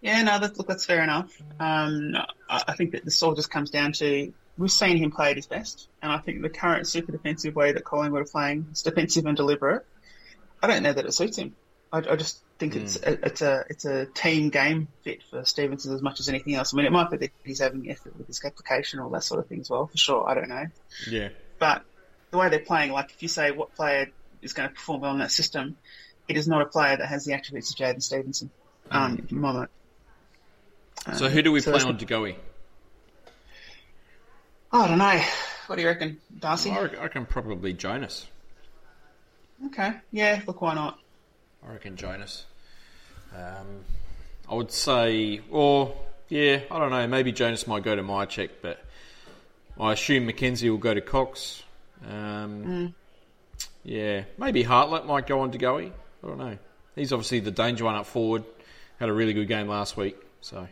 [0.00, 1.32] Yeah, no, that, look, that's fair enough.
[1.58, 2.14] Um,
[2.48, 5.36] I, I think that this all just comes down to we've seen him play at
[5.36, 8.82] his best, and I think the current super defensive way that Collingwood are playing is
[8.82, 9.84] defensive and deliberate.
[10.62, 11.54] I don't know that it suits him.
[11.92, 13.06] I, I just think it's mm.
[13.06, 16.74] a, it's a it's a team game fit for Stephenson as much as anything else.
[16.74, 19.40] I mean, it might be that he's having effort with his application all that sort
[19.40, 20.28] of thing as well, for sure.
[20.28, 20.66] I don't know,
[21.08, 21.84] yeah, but
[22.30, 24.08] the way they're playing, like if you say what player
[24.42, 25.76] is going to perform well in that system,
[26.26, 28.50] it is not a player that has the attributes of Jaidyn Stephenson.
[28.90, 29.68] Um, in my mind.
[31.14, 32.36] So who do we um, so play that's on De Goey?
[34.72, 35.22] Oh, I don't know.
[35.66, 36.70] What do you reckon, Darcy?
[36.70, 38.26] I reckon probably Jonas.
[39.66, 39.92] Okay.
[40.12, 40.98] Yeah, look, why not?
[41.66, 42.44] I reckon Jonas.
[43.34, 43.84] Um,
[44.48, 45.94] I would say, or
[46.28, 47.06] yeah, I don't know.
[47.06, 48.82] Maybe Jonas might go to Mihocek, but
[49.78, 51.62] I assume McKenzie will go to Cox.
[52.08, 52.94] Um,
[53.84, 55.92] Yeah, maybe Hartlett might go on to Goey.
[56.22, 56.58] I don't know.
[56.94, 58.44] He's obviously the danger one up forward.
[58.98, 60.66] Had a really good game last week, so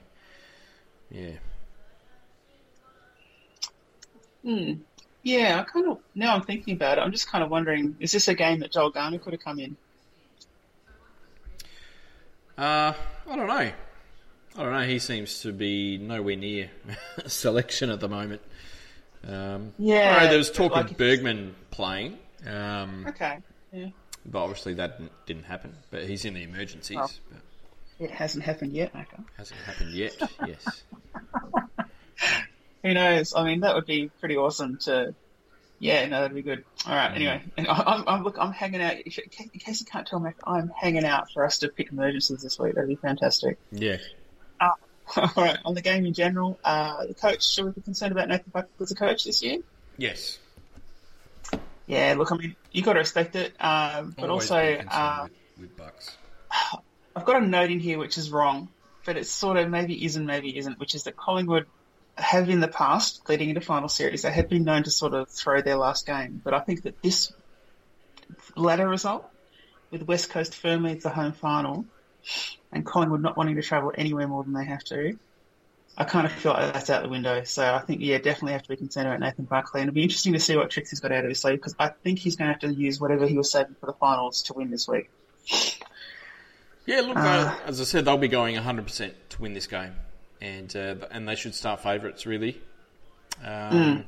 [1.10, 1.32] yeah.
[5.22, 8.12] Yeah, I kind of, now I'm thinking about it, I'm just kind of wondering, is
[8.12, 9.76] this a game that Joel Garner could have come in?
[12.58, 12.92] Uh,
[13.28, 13.54] I don't know.
[13.54, 13.72] I
[14.62, 14.86] don't know.
[14.86, 16.70] He seems to be nowhere near
[17.26, 18.40] selection at the moment.
[19.26, 22.16] Um, Yeah, know there was talk like of Bergman playing,
[22.46, 23.38] um, Okay.
[23.72, 23.88] Yeah.
[24.24, 25.74] but obviously that didn't, didn't happen.
[25.90, 26.96] But he's in the emergencies.
[27.00, 27.08] Oh.
[27.30, 27.40] But
[28.04, 29.24] It hasn't happened yet, Macca.
[29.36, 30.16] hasn't happened yet.
[30.46, 30.84] yes.
[32.82, 33.34] Who knows?
[33.34, 35.14] I mean, that would be pretty awesome to.
[35.78, 36.64] Yeah, no, that'd be good.
[36.86, 37.14] All right.
[37.14, 38.94] Anyway, and I, I'm, I'm look, I'm hanging out.
[39.04, 42.42] if- In case you can't tell, Mac, I'm hanging out for us to pick emergencies
[42.42, 42.74] this week.
[42.74, 43.58] That'd be fantastic.
[43.70, 43.98] Yeah.
[45.16, 48.26] All right, on the game in general, uh, the coach, should we be concerned about
[48.28, 49.58] Nathan Buckley as a coach this year?
[49.96, 50.38] Yes.
[51.86, 55.68] Yeah, look, I mean, you got to respect it, um, but Always also, uh, with,
[55.68, 56.16] with Bucks.
[57.14, 58.68] I've got a note in here which is wrong,
[59.04, 61.66] but it's sort of maybe is and maybe isn't, which is that Collingwood
[62.16, 65.28] have in the past, leading into final series, they have been known to sort of
[65.28, 66.40] throw their last game.
[66.42, 67.32] But I think that this
[68.56, 69.28] latter result,
[69.90, 71.84] with West Coast firmly at the home final,
[72.72, 75.18] and Collingwood not wanting to travel anywhere more than they have to,
[75.98, 77.44] I kind of feel like that's out the window.
[77.44, 79.80] So I think, yeah, definitely have to be concerned about Nathan Buckley.
[79.80, 81.74] And it'll be interesting to see what tricks he's got out of his sleeve, because
[81.78, 84.42] I think he's going to have to use whatever he was saving for the finals
[84.42, 85.10] to win this week.
[86.84, 89.94] Yeah, look, Uh, uh, as I said, they'll be going 100% to win this game,
[90.40, 92.60] and uh, and they should start favourites really,
[93.44, 94.04] um,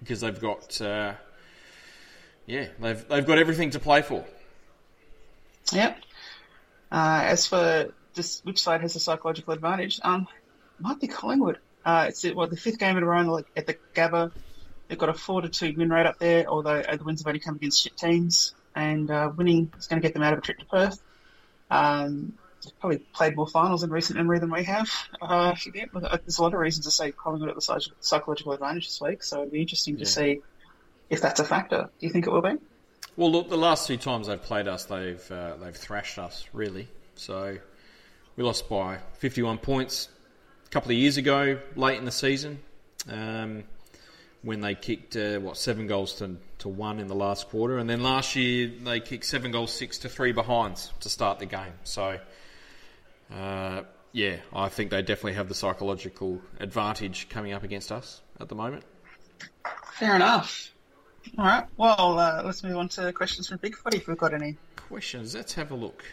[0.00, 1.14] because they've got uh,
[2.46, 4.24] yeah they've they've got everything to play for.
[5.72, 5.98] Yep.
[6.90, 10.28] Uh, as for just which side has the psychological advantage, um,
[10.78, 11.58] might be Collingwood.
[11.84, 14.30] Uh, it's what the fifth game in a row at the Gabba.
[14.88, 17.26] They've got a four to two win rate up there, although uh, the wins have
[17.26, 20.40] only come against shit teams, and uh, winning is going to get them out of
[20.40, 21.02] a trip to Perth.
[21.70, 22.34] Um,
[22.80, 24.90] probably played more finals in recent memory than we have.
[25.20, 28.86] Uh, yeah, uh, there's a lot of reasons to say Collingwood at the psychological advantage
[28.86, 30.40] this week, so it'd be interesting to see
[31.10, 31.90] if that's a factor.
[31.98, 32.56] Do you think it will be?
[33.16, 36.88] Well, look, the last two times they've played us, they've uh, they've thrashed us really.
[37.14, 37.58] So
[38.36, 40.08] we lost by 51 points
[40.66, 42.60] a couple of years ago, late in the season,
[43.10, 43.64] um,
[44.42, 47.90] when they kicked uh, what seven goals to to one in the last quarter, and
[47.90, 51.72] then last year they kicked seven goals six to three behinds to start the game.
[51.84, 52.18] So.
[53.34, 58.48] Uh, yeah, I think they definitely have the psychological advantage coming up against us at
[58.48, 58.84] the moment.
[59.94, 60.70] Fair enough.
[61.38, 61.64] All right.
[61.76, 64.56] Well, uh, let's move on to questions from Big Footy if we've got any.
[64.76, 65.34] Questions.
[65.34, 66.04] Let's have a look.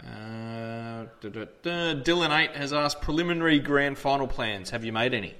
[0.00, 1.06] Uh.
[1.22, 4.70] Dylan Eight has asked preliminary grand final plans.
[4.70, 5.34] Have you made any?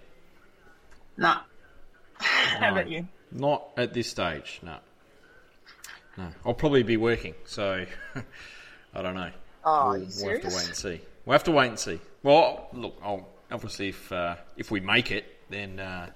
[1.17, 1.41] Nah.
[2.19, 3.09] How about you?
[3.33, 4.61] Not at this stage.
[4.63, 4.77] No.
[6.17, 6.29] No.
[6.45, 7.85] I'll probably be working, so
[8.95, 9.31] I don't know.
[9.65, 11.01] Oh, we'll, you we'll have to wait and see.
[11.27, 12.01] We'll have to wait and see.
[12.23, 16.09] Well, look, I'll, obviously, if uh, if we make it, then uh,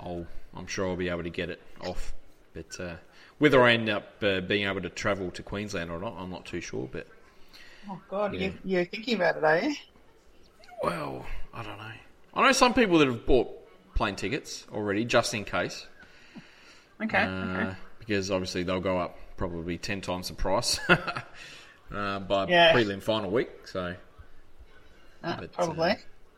[0.00, 2.12] I'll I'm sure I'll be able to get it off.
[2.52, 2.96] But uh,
[3.38, 6.44] whether I end up uh, being able to travel to Queensland or not, I'm not
[6.46, 6.88] too sure.
[6.90, 7.06] But
[7.88, 8.40] Oh, God, Yeah.
[8.40, 9.74] you, you're thinking about it, are you?
[10.82, 11.92] Well, I don't know.
[12.34, 13.48] I know some people that have bought
[13.94, 15.86] plane tickets already, just in case,
[17.02, 17.18] Okay.
[17.22, 17.76] uh, okay.
[18.00, 22.72] because obviously they'll go up probably ten times the price uh, by Yeah.
[22.74, 23.48] prelim final week.
[23.66, 23.94] So,
[25.22, 25.90] Uh, but, probably.
[25.90, 25.94] uh,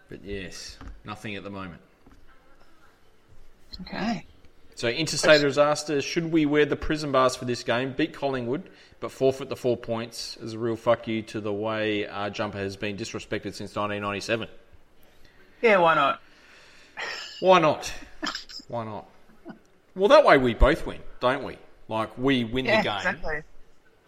[0.09, 1.81] but yes, nothing at the moment.
[3.83, 4.25] okay.
[4.75, 8.14] So Interstate has asked us, should we wear the prison bars for this game, beat
[8.14, 8.62] Collingwood,
[8.99, 12.57] but forfeit the four points as a real fuck you to the way our jumper
[12.59, 14.49] has been disrespected since 1997?
[15.61, 16.23] Yeah, why not?
[17.40, 17.93] Why not?
[18.69, 19.07] Why not?
[19.95, 21.59] Well, that way we both win, don't we?
[21.88, 23.43] Like we win Yeah, the game, exactly.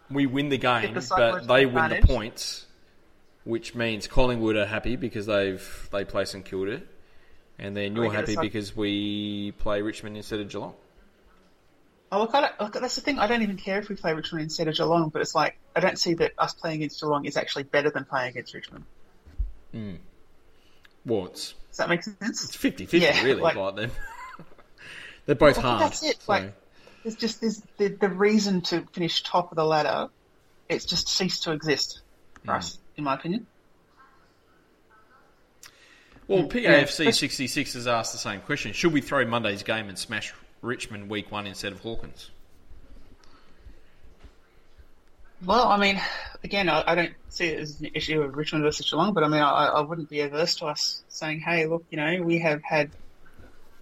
[0.09, 2.65] we win the game, the but psychological they win the points,
[3.43, 6.81] which means Collingwood are happy because they've they play St Kilda,
[7.59, 10.75] and then you're happy because we play Richmond instead of Geelong.
[12.11, 13.17] Oh, look, I look, that's the thing.
[13.17, 15.79] I don't even care if we play Richmond instead of Geelong, but it's like, I
[15.79, 18.85] don't see that us playing against Geelong is actually better than playing against Richmond.
[21.05, 22.43] Well, it's Does that make sense?
[22.43, 23.41] it's 50-50 Yeah, really.
[23.41, 23.91] like- Like, them.
[25.25, 25.81] they're both Well, hard.
[25.83, 26.21] that's it.
[26.21, 26.53] so- Like,
[27.03, 30.09] There's just there's the, the reason to finish top of the ladder.
[30.69, 32.01] It's just ceased to exist
[32.45, 32.57] for Mm.
[32.57, 33.47] us, in my opinion.
[36.27, 37.11] Well, PAFC Yeah.
[37.11, 38.73] 66 has asked the same question.
[38.73, 42.31] Should we throw Monday's game and smash Richmond week one instead of Hawkins?
[45.45, 46.01] Well, I mean,
[46.43, 49.27] again, I, I don't see it as an issue of Richmond versus Geelong, but I
[49.27, 52.63] mean, I, I wouldn't be averse to us saying, hey, look, you know, we have
[52.63, 52.91] had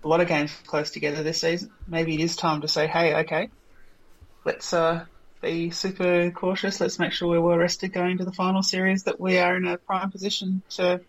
[0.04, 1.70] a lot of games close together this season.
[1.88, 3.50] Maybe it is time to say, hey, okay,
[4.44, 5.06] let's uh,
[5.42, 6.80] be super cautious.
[6.80, 9.68] Let's make sure we're well rested going to the final series that we are in
[9.68, 11.02] a prime position to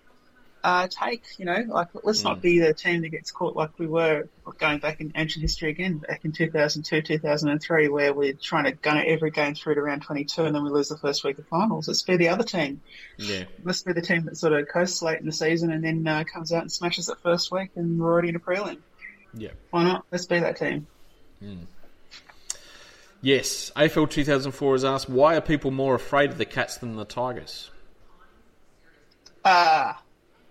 [0.64, 1.24] uh, take.
[1.38, 4.78] You know, like let's not be the team that gets caught like we were going
[4.78, 9.06] back in ancient history again, back in 2002, 2003, where we're trying to gun it
[9.08, 11.88] every game through to round 22 and then we lose the first week of finals.
[11.88, 12.80] Let's be the other team.
[13.18, 13.44] Yeah.
[13.62, 16.24] Let's be the team that sort of coasts late in the season and then uh,
[16.24, 18.78] comes out and smashes it first week and we're already in a prelim.
[19.34, 19.50] Yeah.
[19.70, 20.04] Why not?
[20.10, 20.86] Let's be that team.
[23.22, 23.70] Yes.
[23.76, 27.70] AFL 2004 has asked, why are people more afraid of the Cats than the Tigers?
[29.44, 30.02] Ah,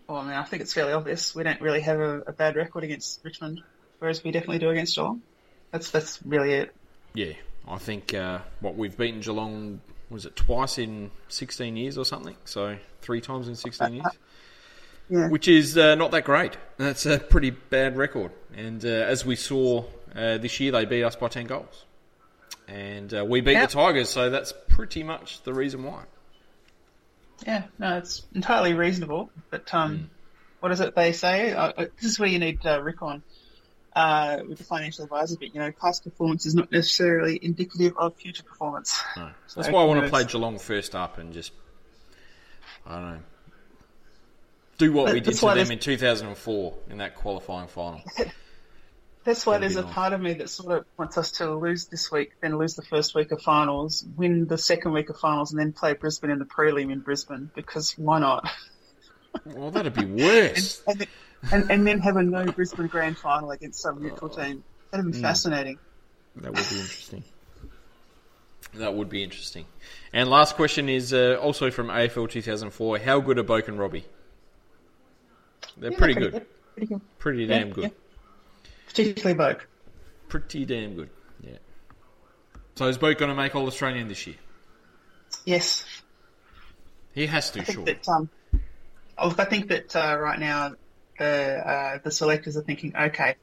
[0.08, 1.36] well, I mean, I think it's fairly obvious.
[1.36, 3.62] We don't really have a, a bad record against Richmond,
[4.00, 5.22] whereas we definitely do against Geelong.
[5.72, 6.76] That's that's really it.
[7.14, 7.34] Yeah.
[7.68, 12.36] I think, uh, what, we've beaten Geelong, was it twice in 16 years or something?
[12.44, 14.06] So, three times in 16 years?
[15.10, 15.28] Yeah.
[15.28, 16.56] which is uh, not that great.
[16.78, 18.32] That's a pretty bad record.
[18.56, 19.84] And uh, as we saw
[20.16, 21.84] uh, this year, they beat us by 10 goals.
[22.68, 23.70] And uh, we beat Yep.
[23.70, 26.04] the Tigers, so that's pretty much the reason why.
[27.46, 29.30] Yeah, no, it's entirely reasonable.
[29.50, 30.10] But um,
[30.60, 31.54] what is it they say?
[31.54, 33.24] Uh, uh, this is where you need uh, Rick on
[33.96, 35.36] uh, with the financial advisor.
[35.40, 39.02] But you know, past performance is not necessarily indicative of future performance.
[39.18, 39.32] No.
[39.48, 41.52] So, That's why I want to play Geelong first up and just,
[42.86, 43.20] I don't know,
[44.78, 48.02] do what But we did to them in 2004 in that qualifying final.
[49.24, 49.94] That's why there's a nice.
[49.94, 52.82] part of me that sort of wants us to lose this week, then lose the
[52.82, 56.40] first week of finals, win the second week of finals, and then play Brisbane in
[56.40, 57.52] the prelim in Brisbane.
[57.54, 58.50] Because why not?
[59.46, 60.82] Well, that'd be worse.
[60.88, 61.08] and, then-
[61.52, 64.44] and, and then have a no Brisbane grand final against some neutral Oh.
[64.44, 64.64] team.
[64.92, 65.78] That'd be fascinating.
[66.38, 67.24] That would be interesting.
[68.74, 69.66] That would be interesting.
[70.14, 73.00] And last question is uh, also from AFL 2004.
[73.00, 74.06] How good are Boak and Robbie?
[75.78, 76.46] They're Yeah, pretty pretty good.
[76.76, 77.02] Pretty good.
[77.20, 77.84] Pretty Yeah, damn good.
[77.86, 77.90] yeah.
[78.92, 79.62] Particularly Boak.
[80.30, 81.10] Pretty damn good.
[81.42, 81.58] Yeah.
[82.76, 84.36] So is Boak going to make All Australian this year?
[85.46, 85.86] Yes.
[87.14, 87.86] He has to, I sure.
[87.86, 88.30] that um,
[89.18, 90.74] I think that uh, right now
[91.18, 93.36] the uh, the selectors are thinking, okay,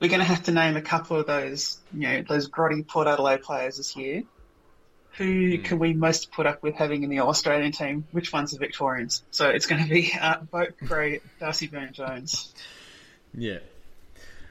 [0.00, 3.06] we're going to have to name a couple of those, you know, those grotty Port
[3.06, 4.22] Adelaide players this year.
[5.12, 5.62] Who Hmm.
[5.62, 8.06] can we most put up with having in the Australian team?
[8.12, 9.22] Which ones are Victorians?
[9.30, 12.54] So it's going to be uh, Boak, Gray, Darcy Byrne-Jones.
[13.34, 13.58] Yeah.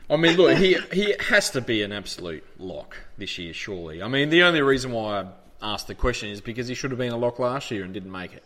[0.09, 4.01] I mean, look, he he has to be an absolute lock this year, surely.
[4.01, 5.27] I mean, the only reason why I
[5.73, 8.11] asked the question is because he should have been a lock last year and didn't
[8.11, 8.43] make it,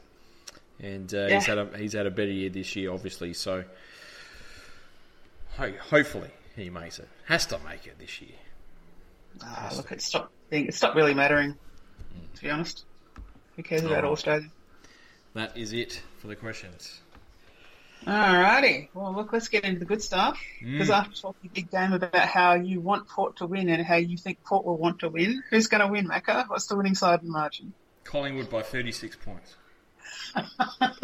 [0.80, 3.34] and uh, he's had a he's had a better year this year, obviously.
[3.34, 3.63] So,
[5.58, 7.08] ho- hopefully, he makes it.
[7.26, 8.36] Has to make it this year.
[9.45, 11.56] Uh, look, it stopped it stopped really mattering.
[12.36, 12.86] To be honest,
[13.56, 14.08] who cares about Oh.
[14.08, 14.50] All Australia?
[15.36, 17.02] That is it for the questions.
[18.05, 18.89] Alrighty.
[18.93, 20.39] Well, look, let's get into the good stuff.
[20.59, 20.93] Because Mm.
[20.97, 24.43] after talking big game about how you want Port to win and how you think
[24.43, 26.49] Port will want to win, who's going to win, Macca?
[26.49, 27.73] What's the winning side and margin?
[28.03, 29.55] Collingwood by thirty six points.
[30.35, 31.03] I,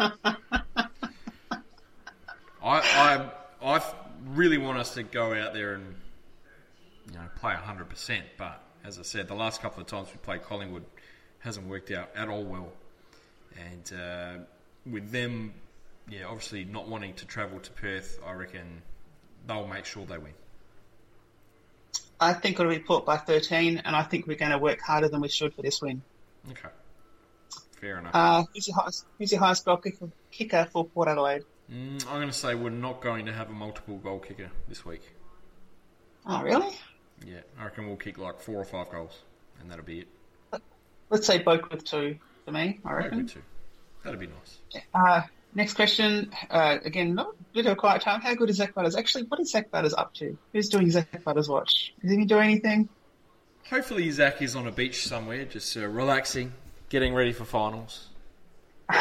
[2.62, 3.30] I
[3.62, 3.82] I
[4.26, 5.94] really want us to go out there and
[7.06, 10.18] you know play hundred percent, but as I said, the last couple of times we
[10.18, 10.84] played Collingwood
[11.40, 12.72] hasn't worked out at all well,
[13.56, 14.38] and uh,
[14.90, 15.54] with them,
[16.10, 18.82] yeah, obviously not wanting to travel to Perth, I reckon
[19.46, 20.34] they'll make sure they win.
[22.20, 25.08] I think it'll be Port by 13, and I think we're going to work harder
[25.08, 26.02] than we should for this win.
[26.50, 26.68] Okay,
[27.80, 28.14] fair enough.
[28.14, 31.44] Uh, who's, your highest, who's your highest goal kicker, kicker for Port Adelaide?
[31.70, 34.84] Mm, I'm going to say we're not going to have a multiple goal kicker this
[34.84, 35.02] week.
[36.26, 36.74] Oh, really?
[37.24, 39.16] Yeah, I reckon we'll kick like four or five goals,
[39.60, 40.08] and that'll be it.
[41.10, 43.20] Let's say Boak with two for me, I reckon.
[43.20, 43.42] good too.
[44.04, 44.82] That'd be nice.
[44.92, 45.22] Uh,
[45.58, 46.30] next question.
[46.48, 48.20] Uh, again, not a bit of a quiet time.
[48.20, 48.96] How good is Zak Butters?
[48.96, 50.38] Actually, what is Zak Butters up to?
[50.52, 51.92] Who's doing Zak Butters' watch?
[52.02, 52.88] Is he doing anything?
[53.68, 56.54] Hopefully, Zak is on a beach somewhere, just uh, relaxing,
[56.88, 58.08] getting ready for finals,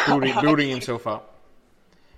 [0.08, 1.36] building, building himself up.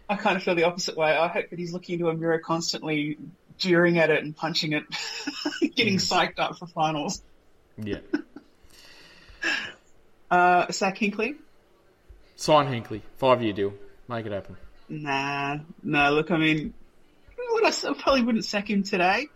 [0.10, 1.12] I kind of feel the opposite way.
[1.12, 3.20] I hope that he's looking into a mirror constantly,
[3.58, 4.84] jeering at it and punching it,
[5.76, 7.22] getting psyched up for finals.
[7.78, 8.00] Yeah.
[10.32, 11.38] Uh, Zach Hinkley?
[12.36, 13.74] Sign Hinkley, five year deal,
[14.10, 14.58] make it happen.
[14.90, 16.12] Nah, no.
[16.12, 16.74] Look, I mean,
[17.38, 19.28] well, I still probably wouldn't sack him today,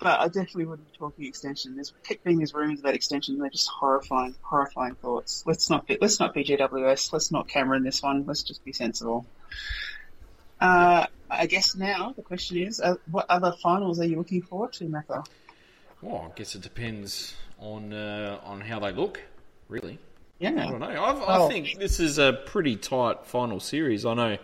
[0.00, 1.76] but I definitely wouldn't be talking extension.
[1.76, 3.38] There's kept being these rumors about extension.
[3.38, 5.44] They're just horrifying, horrifying thoughts.
[5.46, 7.12] Let's not be, let's not be GWS.
[7.12, 8.24] Let's not Cameron this one.
[8.26, 9.24] Let's just be sensible.
[10.60, 14.72] Uh, I guess now the question is, uh, what other finals are you looking forward
[14.74, 15.26] to, Macca?
[16.02, 19.20] Well, I guess it depends on uh, on how they look,
[19.68, 19.98] really.
[20.40, 20.86] I don't know.
[20.86, 21.48] I've, I Oh.
[21.48, 24.04] think this is a pretty tight final series.
[24.04, 24.38] I know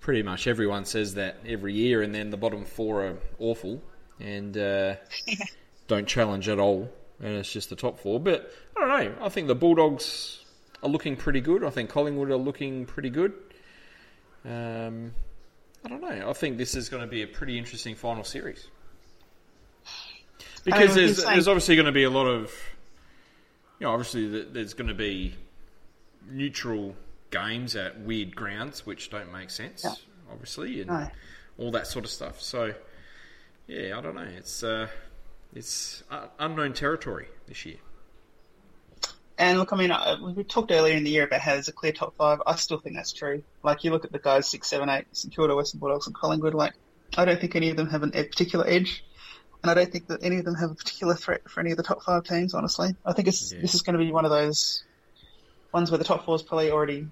[0.00, 3.82] pretty much everyone says that every year, and then the bottom four are awful
[4.20, 4.94] and uh,
[5.88, 8.20] don't challenge at all, and it's just the top four.
[8.20, 9.24] But I don't know.
[9.24, 10.44] I think the Bulldogs
[10.82, 11.64] are looking pretty good.
[11.64, 13.32] I think Collingwood are looking pretty good.
[14.44, 15.12] Um,
[15.84, 16.30] I don't know.
[16.30, 18.68] I think this is going to be a pretty interesting final series
[20.64, 22.52] because there's there's obviously going to be a lot of
[23.80, 25.34] you know, obviously there's going to be
[26.28, 26.94] neutral
[27.30, 29.94] games at weird grounds which don't make sense, Yeah.
[30.30, 31.10] obviously, and No.
[31.58, 32.40] all that sort of stuff.
[32.40, 32.74] So,
[33.66, 34.22] yeah, I don't know.
[34.36, 34.88] It's uh,
[35.54, 36.02] it's
[36.38, 37.78] unknown territory this year.
[39.38, 41.72] And look, I mean, uh, we talked earlier in the year about how there's a
[41.72, 42.42] clear top five.
[42.46, 43.42] I still think that's true.
[43.62, 46.52] Like, you look at the guys six, seven, eight, St Kilda, Western Bulldogs, and Collingwood.
[46.52, 46.74] Like,
[47.16, 49.02] I don't think any of them have a particular edge,
[49.62, 51.76] and I don't think that any of them have a particular threat for any of
[51.76, 52.54] the top five teams.
[52.54, 53.60] Honestly, I think it's Yeah.
[53.60, 54.82] this is going to be one of those
[55.72, 57.06] ones where the top four is probably already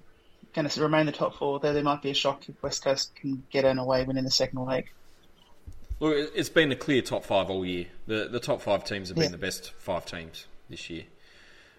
[0.53, 1.59] going to remain the top four.
[1.59, 4.23] Though there might be a shock if West Coast can get an away win in
[4.25, 4.89] the second leg.
[5.99, 7.87] Look, it- it's been a clear top five all year.
[8.07, 11.03] The the top five teams have been the best five teams this year.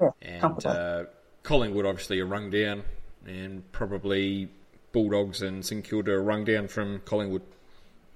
[0.01, 1.05] Yeah, And uh,
[1.43, 2.85] Collingwood obviously a rung down,
[3.27, 4.49] and probably
[4.93, 7.43] Bulldogs and St Kilda a rung down from Collingwood.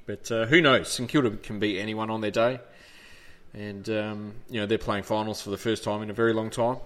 [0.07, 0.93] But uh, who knows?
[0.93, 2.61] St Kilda can beat anyone on their day,
[3.55, 6.51] and um, you know they're playing finals for the first time in a very long
[6.51, 6.77] time,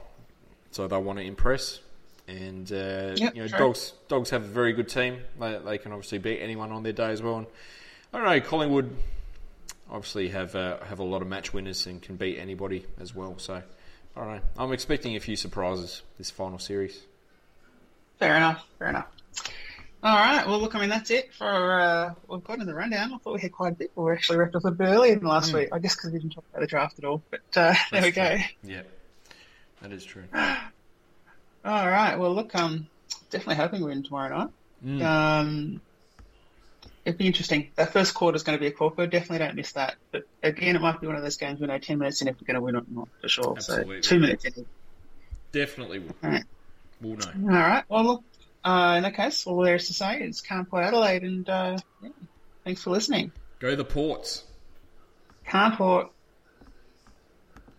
[0.71, 1.81] so they want to impress.
[2.29, 3.59] And uh, Yep, you know, true.
[3.59, 5.19] dogs dogs have a very good team.
[5.41, 7.39] They, they can obviously beat anyone on their day as well.
[7.39, 7.47] And
[8.13, 8.97] I don't know, Collingwood
[9.91, 13.39] obviously have uh, have a lot of match winners and can beat anybody as well.
[13.39, 14.41] So I don't know.
[14.59, 17.01] I'm expecting a few surprises this final series.
[18.19, 18.67] Fair enough.
[18.79, 19.07] Fair enough.
[20.03, 20.47] All right.
[20.47, 23.13] Well, look, I mean, that's it for uh, we've got in the rundown.
[23.13, 23.91] I thought we had quite a bit.
[23.97, 25.69] We were actually wrapped up a bit earlier than last week.
[25.73, 27.23] I guess because we didn't talk about the draft at all.
[27.31, 28.37] But uh, there we go.
[28.63, 28.83] Yeah,
[29.83, 30.25] that is true.
[30.33, 32.17] All right.
[32.17, 32.87] Well, look, um,
[33.31, 34.51] definitely hoping we win tomorrow
[34.85, 35.03] night.
[35.03, 35.81] Um,
[37.05, 37.71] it'd be interesting.
[37.75, 39.07] That first quarter is going to be a corker.
[39.09, 39.97] Definitely don't miss that.
[40.13, 42.37] But again, it might be one of those games we know ten minutes in if
[42.41, 43.55] we're going to win or not for sure.
[43.57, 44.03] Absolutely.
[44.03, 44.65] So two minutes in.
[45.51, 46.15] Definitely will.
[46.23, 46.45] All right.
[47.01, 47.53] We'll know.
[47.53, 47.85] All right.
[47.89, 48.23] Well, look.
[48.69, 51.79] Uh, in that case, all there is to say is can't play Adelaide, and uh,
[52.03, 52.11] yeah,
[52.67, 53.33] thanks for listening.
[53.61, 54.45] Go the ports.
[55.47, 56.11] Can't port.